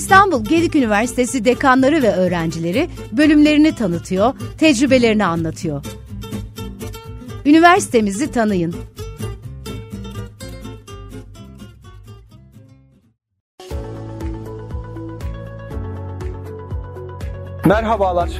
İstanbul 0.00 0.44
Gedik 0.44 0.76
Üniversitesi 0.76 1.44
dekanları 1.44 2.02
ve 2.02 2.12
öğrencileri 2.12 2.88
bölümlerini 3.12 3.74
tanıtıyor, 3.74 4.34
tecrübelerini 4.58 5.24
anlatıyor. 5.24 5.84
Üniversitemizi 7.46 8.30
tanıyın. 8.30 8.74
Merhabalar. 17.64 18.30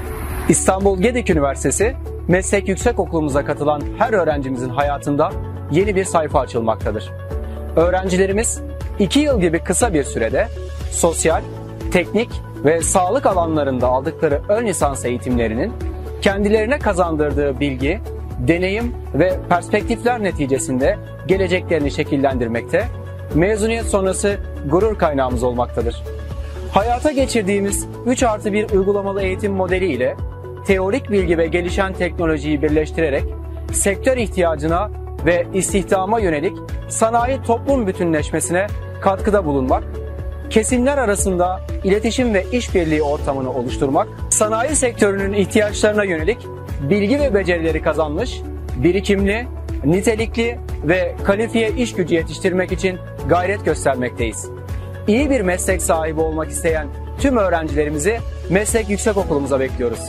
İstanbul 0.48 1.00
Gedik 1.00 1.30
Üniversitesi 1.30 1.96
Meslek 2.28 2.68
Yüksekokulumuza 2.68 3.44
katılan 3.44 3.82
her 3.98 4.12
öğrencimizin 4.12 4.70
hayatında 4.70 5.32
yeni 5.72 5.96
bir 5.96 6.04
sayfa 6.04 6.40
açılmaktadır. 6.40 7.10
Öğrencilerimiz 7.76 8.60
2 8.98 9.20
yıl 9.20 9.40
gibi 9.40 9.58
kısa 9.64 9.94
bir 9.94 10.04
sürede 10.04 10.48
sosyal, 10.90 11.42
teknik 11.92 12.30
ve 12.64 12.82
sağlık 12.82 13.26
alanlarında 13.26 13.86
aldıkları 13.86 14.42
ön 14.48 14.66
lisans 14.66 15.04
eğitimlerinin 15.04 15.72
kendilerine 16.22 16.78
kazandırdığı 16.78 17.60
bilgi, 17.60 18.00
deneyim 18.38 18.94
ve 19.14 19.40
perspektifler 19.48 20.22
neticesinde 20.22 20.98
geleceklerini 21.26 21.90
şekillendirmekte, 21.90 22.88
mezuniyet 23.34 23.86
sonrası 23.86 24.38
gurur 24.70 24.98
kaynağımız 24.98 25.42
olmaktadır. 25.42 26.02
Hayata 26.72 27.12
geçirdiğimiz 27.12 27.86
3 28.06 28.22
artı 28.22 28.52
1 28.52 28.70
uygulamalı 28.70 29.22
eğitim 29.22 29.52
modeli 29.52 29.92
ile 29.92 30.16
teorik 30.66 31.10
bilgi 31.10 31.38
ve 31.38 31.46
gelişen 31.46 31.92
teknolojiyi 31.92 32.62
birleştirerek 32.62 33.24
sektör 33.72 34.16
ihtiyacına 34.16 34.90
ve 35.26 35.46
istihdama 35.54 36.20
yönelik 36.20 36.56
sanayi 36.88 37.42
toplum 37.42 37.86
bütünleşmesine 37.86 38.66
katkıda 39.00 39.44
bulunmak, 39.44 39.84
kesimler 40.50 40.98
arasında 40.98 41.60
iletişim 41.84 42.34
ve 42.34 42.46
işbirliği 42.52 43.02
ortamını 43.02 43.52
oluşturmak, 43.52 44.08
sanayi 44.30 44.76
sektörünün 44.76 45.32
ihtiyaçlarına 45.32 46.04
yönelik 46.04 46.38
bilgi 46.90 47.20
ve 47.20 47.34
becerileri 47.34 47.82
kazanmış, 47.82 48.40
birikimli, 48.76 49.46
nitelikli 49.84 50.58
ve 50.84 51.14
kalifiye 51.24 51.70
iş 51.70 51.94
gücü 51.94 52.14
yetiştirmek 52.14 52.72
için 52.72 52.98
gayret 53.28 53.64
göstermekteyiz. 53.64 54.48
İyi 55.08 55.30
bir 55.30 55.40
meslek 55.40 55.82
sahibi 55.82 56.20
olmak 56.20 56.50
isteyen 56.50 56.86
tüm 57.20 57.36
öğrencilerimizi 57.36 58.18
Meslek 58.50 58.90
Yüksekokulumuza 58.90 59.60
bekliyoruz. 59.60 60.00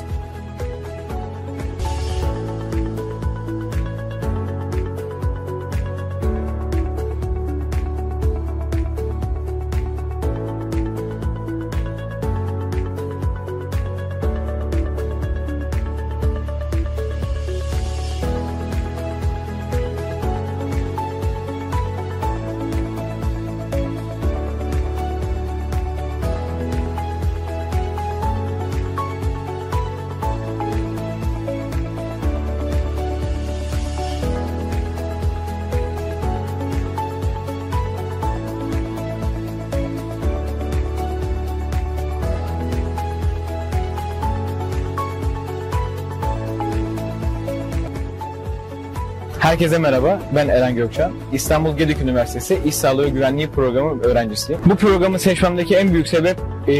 Herkese 49.41 49.77
merhaba, 49.77 50.19
ben 50.35 50.47
Eren 50.47 50.75
Gökçen. 50.75 51.11
İstanbul 51.33 51.77
Gedik 51.77 52.01
Üniversitesi 52.01 52.59
İş 52.65 52.75
Sağlığı 52.75 53.05
ve 53.05 53.09
Güvenliği 53.09 53.47
Programı 53.47 54.03
öğrencisiyim. 54.03 54.61
Bu 54.65 54.75
programı 54.75 55.19
seçmemdeki 55.19 55.75
en 55.75 55.93
büyük 55.93 56.07
sebep 56.07 56.37
e, 56.67 56.73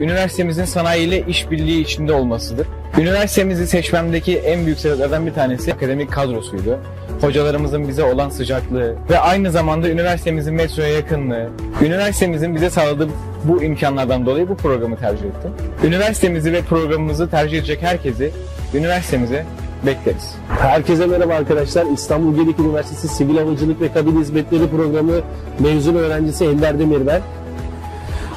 üniversitemizin 0.00 0.64
sanayi 0.64 1.08
ile 1.08 1.26
işbirliği 1.26 1.80
içinde 1.80 2.12
olmasıdır. 2.12 2.66
Üniversitemizi 2.98 3.66
seçmemdeki 3.66 4.38
en 4.38 4.66
büyük 4.66 4.78
sebeplerden 4.78 5.26
bir 5.26 5.34
tanesi 5.34 5.74
akademik 5.74 6.12
kadrosuydu. 6.12 6.78
Hocalarımızın 7.20 7.88
bize 7.88 8.04
olan 8.04 8.30
sıcaklığı 8.30 8.94
ve 9.10 9.18
aynı 9.18 9.50
zamanda 9.50 9.88
üniversitemizin 9.88 10.54
metroya 10.54 10.88
yakınlığı, 10.88 11.48
üniversitemizin 11.82 12.54
bize 12.54 12.70
sağladığı 12.70 13.08
bu 13.44 13.62
imkanlardan 13.62 14.26
dolayı 14.26 14.48
bu 14.48 14.56
programı 14.56 14.96
tercih 14.96 15.24
ettim. 15.24 15.50
Üniversitemizi 15.84 16.52
ve 16.52 16.62
programımızı 16.62 17.30
tercih 17.30 17.58
edecek 17.58 17.82
herkesi 17.82 18.30
üniversitemize 18.74 19.44
bekleriz. 19.86 20.34
Herkese 20.48 21.06
merhaba 21.06 21.34
arkadaşlar. 21.34 21.86
İstanbul 21.86 22.34
Gedik 22.34 22.60
Üniversitesi 22.60 23.08
Sivil 23.08 23.36
Havacılık 23.36 23.80
ve 23.80 23.92
Kabin 23.92 24.20
Hizmetleri 24.20 24.70
Programı 24.70 25.12
mezun 25.58 25.94
öğrencisi 25.94 26.44
Ender 26.44 26.78
Demir 26.78 27.06
ben. 27.06 27.22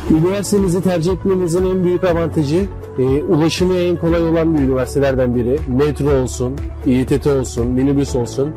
Üniversitemizi 0.10 0.82
tercih 0.82 1.14
etmenizin 1.14 1.66
en 1.66 1.84
büyük 1.84 2.04
avantajı 2.04 2.66
e, 3.00 3.04
ulaşımı 3.04 3.78
en 3.78 3.98
kolay 3.98 4.30
olan 4.30 4.58
bir 4.58 4.60
üniversitelerden 4.60 5.36
biri. 5.36 5.60
Metro 5.68 6.22
olsun, 6.22 6.56
İETT 6.86 7.28
olsun, 7.28 7.68
minibüs 7.68 8.16
olsun. 8.16 8.52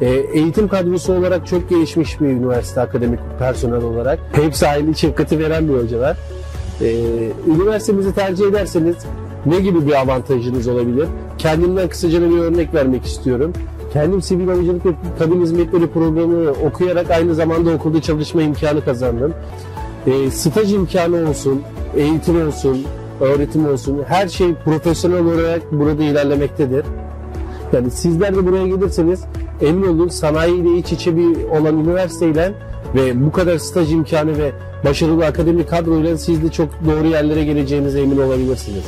E, 0.00 0.08
eğitim 0.08 0.68
kadrosu 0.68 1.12
olarak 1.12 1.46
çok 1.46 1.70
gelişmiş 1.70 2.20
bir 2.20 2.26
üniversite 2.26 2.80
akademik 2.80 3.20
personel 3.38 3.82
olarak. 3.82 4.18
Hepsi 4.32 4.68
aile 4.68 4.94
şefkati 4.94 5.38
veren 5.38 5.68
bir 5.68 5.74
hocalar. 5.74 6.16
E, 6.80 6.88
üniversitemizi 7.46 8.14
tercih 8.14 8.46
ederseniz 8.46 8.96
ne 9.46 9.60
gibi 9.60 9.86
bir 9.86 10.00
avantajınız 10.00 10.68
olabilir? 10.68 11.08
Kendimden 11.42 11.88
kısaca 11.88 12.30
bir 12.30 12.38
örnek 12.38 12.74
vermek 12.74 13.04
istiyorum. 13.04 13.52
Kendim 13.92 14.22
sivil 14.22 14.48
havacılık 14.48 14.86
ve 14.86 14.90
kabin 15.18 15.42
hizmetleri 15.42 15.86
programı 15.86 16.50
okuyarak 16.50 17.10
aynı 17.10 17.34
zamanda 17.34 17.70
okulda 17.70 18.02
çalışma 18.02 18.42
imkanı 18.42 18.84
kazandım. 18.84 19.34
E, 20.06 20.30
staj 20.30 20.72
imkanı 20.72 21.28
olsun, 21.28 21.62
eğitim 21.96 22.46
olsun, 22.46 22.84
öğretim 23.20 23.66
olsun 23.66 24.02
her 24.08 24.28
şey 24.28 24.54
profesyonel 24.54 25.24
olarak 25.24 25.72
burada 25.72 26.02
ilerlemektedir. 26.02 26.84
Yani 27.72 27.90
sizler 27.90 28.36
de 28.36 28.46
buraya 28.46 28.66
gelirseniz 28.66 29.24
emin 29.60 29.88
olun 29.88 30.08
sanayiyle 30.08 30.78
iç 30.78 30.92
içe 30.92 31.16
bir 31.16 31.44
olan 31.60 31.78
üniversiteyle 31.78 32.52
ve 32.94 33.26
bu 33.26 33.32
kadar 33.32 33.58
staj 33.58 33.92
imkanı 33.92 34.38
ve 34.38 34.52
başarılı 34.84 35.26
akademik 35.26 35.70
kadroyla 35.70 36.18
siz 36.18 36.42
de 36.42 36.50
çok 36.50 36.68
doğru 36.86 37.06
yerlere 37.06 37.44
geleceğinize 37.44 38.00
emin 38.00 38.18
olabilirsiniz. 38.18 38.84